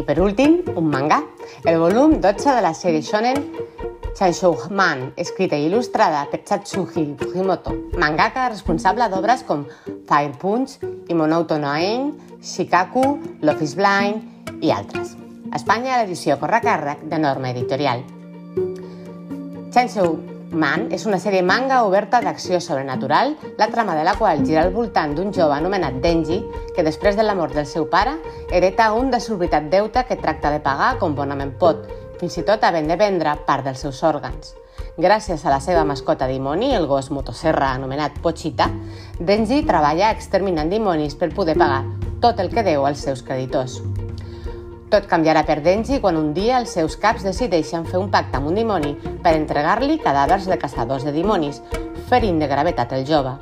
I 0.00 0.02
per 0.02 0.16
últim, 0.16 0.62
un 0.80 0.86
manga, 0.88 1.18
el 1.68 1.76
volum 1.76 2.14
12 2.24 2.54
de 2.56 2.60
la 2.64 2.70
sèrie 2.72 3.02
shonen 3.04 3.36
Chainsaw 4.16 4.54
Man, 4.72 5.10
escrita 5.20 5.58
i 5.60 5.66
il·lustrada 5.68 6.22
per 6.32 6.40
Chatsuhi 6.48 7.04
Fujimoto, 7.20 7.74
mangaka 8.00 8.46
responsable 8.48 9.10
d'obres 9.12 9.44
com 9.44 9.66
Fire 10.08 10.32
Punch, 10.40 10.78
Imonoto 11.12 11.60
no 11.60 11.68
Ain, 11.68 12.14
Shikaku, 12.40 13.04
Love 13.44 13.68
is 13.68 13.76
Blind 13.76 14.64
i 14.64 14.72
altres. 14.72 15.12
A 15.52 15.60
Espanya 15.60 16.00
l'edició 16.00 16.38
corre 16.40 16.62
càrrec 16.64 17.04
de 17.04 17.20
Norma 17.20 17.52
Editorial. 17.52 18.00
Chainsaw 19.74 20.14
Man 20.50 20.88
és 20.90 21.04
una 21.06 21.20
sèrie 21.22 21.44
manga 21.46 21.84
oberta 21.86 22.18
d'acció 22.24 22.58
sobrenatural, 22.58 23.36
la 23.58 23.68
trama 23.70 23.94
de 23.94 24.02
la 24.02 24.16
qual 24.18 24.40
gira 24.42 24.64
al 24.64 24.72
voltant 24.74 25.14
d'un 25.14 25.30
jove 25.30 25.54
anomenat 25.54 26.00
Denji, 26.02 26.40
que 26.74 26.82
després 26.82 27.14
de 27.14 27.22
la 27.22 27.36
mort 27.38 27.54
del 27.54 27.68
seu 27.70 27.86
pare 27.86 28.16
hereta 28.50 28.88
un 28.98 29.12
desorbitat 29.14 29.70
deute 29.70 30.02
que 30.08 30.18
tracta 30.18 30.50
de 30.50 30.58
pagar 30.58 30.96
com 30.98 31.14
bonament 31.14 31.54
pot, 31.60 31.86
fins 32.18 32.40
i 32.42 32.42
tot 32.42 32.66
havent 32.66 32.90
de 32.90 32.98
vendre 32.98 33.36
part 33.46 33.64
dels 33.64 33.78
seus 33.86 34.02
òrgans. 34.02 34.56
Gràcies 34.98 35.46
a 35.46 35.54
la 35.54 35.60
seva 35.62 35.86
mascota 35.86 36.26
dimoni, 36.26 36.74
el 36.74 36.90
gos 36.90 37.12
motosserra 37.14 37.70
anomenat 37.76 38.18
Pochita, 38.18 38.66
Denji 39.20 39.62
treballa 39.70 40.10
exterminant 40.10 40.70
dimonis 40.72 41.14
per 41.14 41.30
poder 41.30 41.54
pagar 41.54 41.84
tot 42.20 42.42
el 42.42 42.50
que 42.50 42.66
deu 42.66 42.90
als 42.90 43.06
seus 43.06 43.22
creditors. 43.22 43.78
Tot 44.90 45.04
canviarà 45.06 45.44
per 45.46 45.60
Denji 45.62 46.00
quan 46.02 46.16
un 46.18 46.32
dia 46.34 46.56
els 46.58 46.72
seus 46.74 46.96
caps 46.98 47.22
decideixen 47.22 47.84
fer 47.86 47.98
un 48.00 48.08
pacte 48.10 48.34
amb 48.40 48.48
un 48.50 48.56
dimoni 48.58 48.96
per 49.22 49.36
entregar-li 49.36 50.00
cadàvers 50.02 50.48
de 50.50 50.56
caçadors 50.58 51.04
de 51.06 51.12
dimonis, 51.14 51.60
ferint 52.08 52.40
de 52.42 52.48
gravetat 52.50 52.96
el 52.96 53.04
jove. 53.06 53.36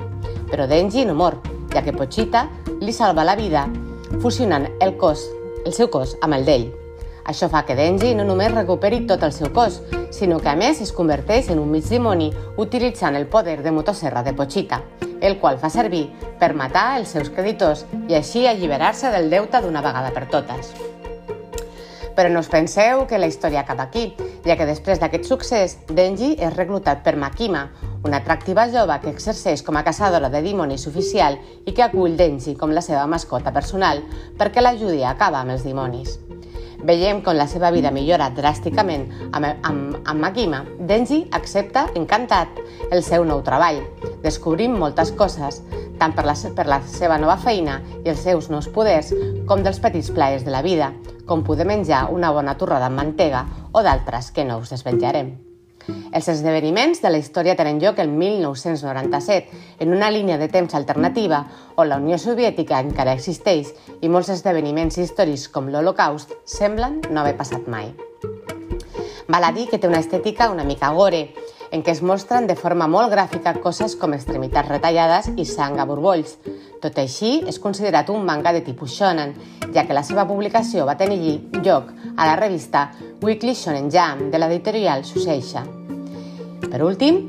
Però 0.51 0.67
Denji 0.69 1.07
no 1.09 1.15
mor, 1.17 1.39
ja 1.73 1.81
que 1.81 1.95
Pochita 1.95 2.43
li 2.83 2.93
salva 2.93 3.25
la 3.25 3.33
vida 3.39 3.63
fusionant 4.21 4.67
el 4.79 4.93
cos, 5.01 5.23
el 5.65 5.73
seu 5.73 5.89
cos 5.89 6.13
amb 6.21 6.37
el 6.37 6.45
d'ell. 6.45 6.67
Això 7.25 7.49
fa 7.49 7.63
que 7.65 7.77
Denji 7.77 8.13
no 8.13 8.27
només 8.29 8.53
recuperi 8.53 9.01
tot 9.09 9.25
el 9.25 9.33
seu 9.33 9.49
cos, 9.49 9.81
sinó 10.13 10.37
que 10.37 10.53
a 10.53 10.55
més 10.55 10.83
es 10.85 10.93
converteix 10.93 11.49
en 11.49 11.63
un 11.63 11.73
mig 11.73 11.89
dimoni 11.89 12.29
utilitzant 12.61 13.17
el 13.17 13.25
poder 13.25 13.63
de 13.65 13.73
motosserra 13.73 14.21
de 14.21 14.35
Pochita, 14.37 14.83
el 15.19 15.39
qual 15.41 15.57
fa 15.57 15.73
servir 15.73 16.05
per 16.37 16.53
matar 16.53 16.99
els 17.01 17.17
seus 17.17 17.33
creditors 17.33 17.87
i 18.07 18.13
així 18.21 18.45
alliberar-se 18.45 19.09
del 19.17 19.33
deute 19.33 19.65
d'una 19.65 19.81
vegada 19.81 20.13
per 20.13 20.29
totes. 20.29 20.73
Però 22.19 22.27
no 22.27 22.41
us 22.43 22.49
penseu 22.51 23.05
que 23.07 23.15
la 23.15 23.29
història 23.31 23.61
acaba 23.61 23.85
aquí, 23.87 24.09
ja 24.43 24.57
que 24.59 24.65
després 24.67 24.99
d'aquest 24.99 25.23
succés, 25.23 25.77
Denji 25.87 26.33
és 26.35 26.51
reclutat 26.51 26.99
per 27.05 27.13
Makima, 27.15 27.61
una 28.03 28.19
atractiva 28.19 28.65
jove 28.73 28.97
que 28.99 29.13
exerceix 29.13 29.61
com 29.63 29.77
a 29.79 29.85
caçadora 29.87 30.27
de 30.33 30.41
dimonis 30.43 30.83
oficial 30.91 31.37
i 31.63 31.71
que 31.71 31.85
acull 31.85 32.17
Denji 32.19 32.57
com 32.59 32.73
la 32.75 32.83
seva 32.83 33.05
mascota 33.07 33.53
personal 33.55 34.01
perquè 34.35 34.59
l'ajudi 34.59 34.99
a 35.05 35.13
acabar 35.13 35.45
amb 35.45 35.55
els 35.55 35.63
dimonis. 35.63 36.17
Veiem 36.89 37.21
com 37.23 37.39
la 37.39 37.47
seva 37.47 37.71
vida 37.71 37.91
millora 37.95 38.27
dràsticament 38.35 39.05
amb, 39.31 39.47
amb, 39.63 39.95
amb 40.03 40.19
Makima. 40.19 40.65
Denji 40.91 41.21
accepta, 41.39 41.85
encantat, 41.95 42.59
el 42.91 42.99
seu 43.03 43.23
nou 43.23 43.39
treball. 43.47 43.79
Descobrim 44.25 44.75
moltes 44.75 45.15
coses, 45.15 45.61
tant 46.03 46.15
per 46.19 46.27
la, 46.27 46.35
per 46.35 46.67
la 46.67 46.81
seva 46.83 47.15
nova 47.15 47.39
feina 47.39 47.79
i 48.03 48.11
els 48.11 48.27
seus 48.27 48.51
nous 48.51 48.67
poders, 48.75 49.13
com 49.47 49.63
dels 49.63 49.79
petits 49.79 50.11
plaers 50.11 50.43
de 50.43 50.51
la 50.51 50.63
vida, 50.67 50.91
com 51.29 51.45
poder 51.45 51.67
menjar 51.69 52.07
una 52.09 52.33
bona 52.33 52.57
torrada 52.57 52.89
amb 52.89 52.97
mantega 52.97 53.45
o 53.71 53.85
d'altres 53.85 54.33
que 54.33 54.47
no 54.49 54.57
us 54.57 54.73
desvetjarem. 54.73 55.29
Els 56.13 56.27
esdeveniments 56.29 57.01
de 57.01 57.09
la 57.09 57.19
història 57.21 57.55
tenen 57.57 57.79
lloc 57.81 57.99
el 58.01 58.09
1997, 58.09 59.61
en 59.79 59.93
una 59.93 60.09
línia 60.11 60.37
de 60.41 60.49
temps 60.49 60.75
alternativa 60.75 61.43
on 61.77 61.89
la 61.89 61.97
Unió 62.01 62.17
Soviètica 62.21 62.81
encara 62.83 63.15
existeix 63.17 63.71
i 64.01 64.09
molts 64.09 64.33
esdeveniments 64.33 64.97
històrics 65.01 65.47
com 65.53 65.69
l'Holocaust 65.69 66.33
semblen 66.45 66.99
no 67.09 67.21
haver 67.21 67.37
passat 67.37 67.69
mai. 67.69 67.93
Val 69.29 69.45
a 69.45 69.53
dir 69.53 69.67
que 69.69 69.77
té 69.77 69.87
una 69.87 70.01
estètica 70.01 70.49
una 70.49 70.65
mica 70.65 70.89
gore, 70.97 71.29
en 71.71 71.83
què 71.83 71.93
es 71.93 72.01
mostren 72.01 72.47
de 72.49 72.55
forma 72.57 72.87
molt 72.89 73.11
gràfica 73.13 73.53
coses 73.63 73.95
com 73.99 74.13
extremitats 74.15 74.69
retallades 74.69 75.29
i 75.37 75.45
sang 75.45 75.79
a 75.79 75.85
borbolls. 75.89 76.37
Tot 76.81 76.97
així, 77.01 77.39
és 77.47 77.59
considerat 77.61 78.09
un 78.09 78.25
manga 78.25 78.53
de 78.55 78.63
tipus 78.65 78.95
shonen, 78.97 79.35
ja 79.73 79.85
que 79.85 79.97
la 79.97 80.03
seva 80.05 80.25
publicació 80.27 80.85
va 80.89 80.97
tenir 80.97 81.35
lloc 81.63 81.91
a 82.15 82.29
la 82.29 82.37
revista 82.39 82.89
Weekly 83.21 83.53
Shonen 83.53 83.91
Jam 83.93 84.29
de 84.31 84.41
l'editorial 84.41 85.05
Shuseisha. 85.05 85.65
Per 86.69 86.81
últim, 86.85 87.21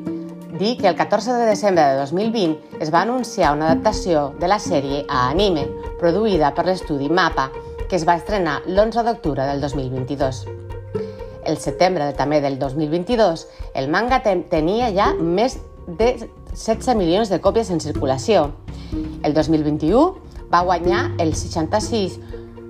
dir 0.59 0.76
que 0.78 0.88
el 0.88 0.97
14 0.97 1.32
de 1.32 1.50
desembre 1.50 1.85
de 1.85 2.00
2020 2.00 2.80
es 2.80 2.92
va 2.92 3.02
anunciar 3.02 3.54
una 3.54 3.70
adaptació 3.70 4.30
de 4.40 4.49
la 4.49 4.59
sèrie 4.59 5.04
a 5.09 5.28
anime 5.30 5.66
produïda 6.00 6.54
per 6.54 6.66
l'estudi 6.68 7.11
MAPA, 7.11 7.50
que 7.88 7.97
es 7.99 8.06
va 8.06 8.18
estrenar 8.20 8.61
l'11 8.66 9.04
d'octubre 9.04 9.47
del 9.47 9.61
2022 9.61 10.44
el 11.44 11.59
setembre 11.59 12.12
també 12.18 12.40
del 12.40 12.59
2022, 12.59 13.47
el 13.75 13.88
manga 13.88 14.20
tenia 14.23 14.90
ja 14.94 15.12
més 15.14 15.59
de 15.87 16.14
16 16.52 16.97
milions 16.99 17.30
de 17.30 17.40
còpies 17.40 17.70
en 17.70 17.80
circulació. 17.80 18.50
El 19.23 19.35
2021 19.35 20.49
va 20.52 20.64
guanyar 20.66 21.11
el 21.23 21.35
66 21.35 22.18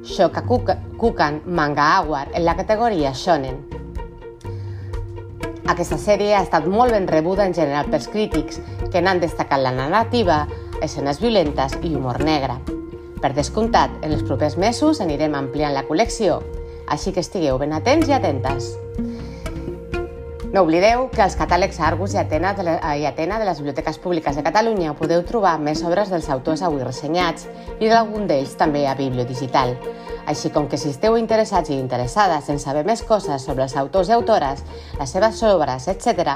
Shokakukan 0.05 1.43
Manga 1.47 1.97
Award 1.99 2.35
en 2.35 2.45
la 2.45 2.57
categoria 2.57 3.13
Shonen. 3.13 3.61
Aquesta 5.71 6.01
sèrie 6.01 6.35
ha 6.35 6.43
estat 6.43 6.67
molt 6.67 6.93
ben 6.93 7.07
rebuda 7.07 7.45
en 7.47 7.55
general 7.55 7.87
pels 7.93 8.09
crítics, 8.11 8.59
que 8.91 9.01
n'han 9.01 9.21
destacat 9.23 9.61
la 9.63 9.71
narrativa, 9.71 10.47
escenes 10.83 11.21
violentes 11.23 11.77
i 11.83 11.95
humor 11.95 12.25
negre. 12.25 12.57
Per 13.21 13.31
descomptat, 13.37 13.93
en 14.03 14.17
els 14.17 14.25
propers 14.25 14.57
mesos 14.59 15.01
anirem 15.05 15.37
ampliant 15.37 15.77
la 15.77 15.85
col·lecció, 15.87 16.41
així 16.91 17.15
que 17.15 17.23
estigueu 17.25 17.59
ben 17.59 17.73
atents 17.73 18.11
i 18.11 18.17
atentes. 18.17 18.75
No 20.51 20.65
oblideu 20.67 21.05
que 21.15 21.23
als 21.23 21.37
catàlegs 21.39 21.79
Argus 21.79 22.17
i 22.17 22.19
Atena, 22.19 22.51
de, 22.59 22.65
la, 22.67 22.73
i 22.99 23.05
Atena 23.07 23.37
de 23.39 23.45
les 23.47 23.61
Biblioteques 23.63 24.01
Públiques 24.03 24.35
de 24.35 24.43
Catalunya 24.43 24.97
podeu 24.99 25.23
trobar 25.23 25.53
més 25.63 25.85
obres 25.87 26.11
dels 26.11 26.27
autors 26.35 26.65
avui 26.67 26.83
ressenyats 26.83 27.47
i 27.79 27.87
d'algun 27.87 28.27
d'ells 28.27 28.57
també 28.59 28.83
a 28.91 28.97
Bibliodigital. 28.99 29.77
Així 30.27 30.51
com 30.51 30.67
que 30.67 30.81
si 30.81 30.91
esteu 30.91 31.15
interessats 31.21 31.71
i 31.71 31.79
interessades 31.79 32.51
en 32.51 32.59
saber 32.59 32.83
més 32.83 33.05
coses 33.07 33.47
sobre 33.47 33.63
els 33.69 33.77
autors 33.79 34.11
i 34.11 34.17
autores, 34.17 34.65
les 34.99 35.15
seves 35.15 35.39
obres, 35.47 35.87
etc., 35.87 36.35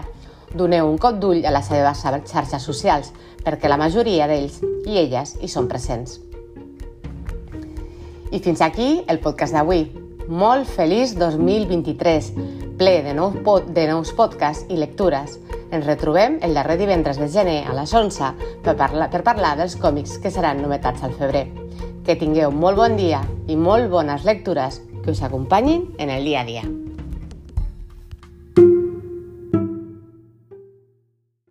doneu 0.54 0.86
un 0.86 1.02
cop 1.02 1.18
d'ull 1.18 1.42
a 1.42 1.50
les 1.50 1.66
seves 1.66 2.06
xarxes 2.30 2.62
socials, 2.62 3.10
perquè 3.42 3.66
la 3.66 3.80
majoria 3.82 4.30
d'ells 4.30 4.62
i 4.86 5.02
elles 5.02 5.34
hi 5.42 5.50
són 5.50 5.66
presents. 5.66 6.20
I 8.30 8.38
fins 8.38 8.62
aquí 8.62 9.02
el 9.10 9.18
podcast 9.18 9.58
d'avui. 9.58 10.03
Molt 10.28 10.70
feliç 10.72 11.10
2023! 11.20 12.30
ple 12.78 13.02
de 13.04 13.12
nous, 13.14 13.34
pod 13.44 13.66
de 13.76 13.84
nous 13.90 14.12
podcasts 14.16 14.64
i 14.72 14.78
lectures. 14.80 15.36
Ens 15.70 15.84
retrobem 15.84 16.38
el 16.42 16.56
darrer 16.56 16.78
divendres 16.80 17.20
de 17.20 17.28
gener 17.28 17.58
a 17.68 17.74
les 17.76 17.92
11 17.92 18.30
per 18.64 18.74
parlar, 18.78 19.10
per 19.12 19.20
parlar 19.26 19.52
dels 19.58 19.76
còmics 19.76 20.16
que 20.22 20.32
seran 20.32 20.62
novetats 20.64 21.04
al 21.04 21.12
febrer. 21.18 21.44
Que 22.06 22.16
tingueu 22.16 22.50
molt 22.50 22.80
bon 22.80 22.96
dia 22.96 23.20
i 23.48 23.56
molt 23.56 23.92
bones 23.92 24.24
lectures 24.24 24.80
que 25.04 25.12
us 25.12 25.22
acompanyin 25.22 25.90
en 25.98 26.10
el 26.10 26.24
dia 26.24 26.40
a 26.40 26.48
dia. 26.48 26.64